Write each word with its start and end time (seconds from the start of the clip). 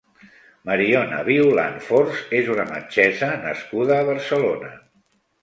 Mariona 0.69 1.19
Violán 1.27 1.77
Fors 1.89 2.23
és 2.39 2.49
una 2.55 2.67
metgessa 2.71 3.29
nascuda 3.45 4.01
a 4.01 4.09
Barcelona. 4.11 4.73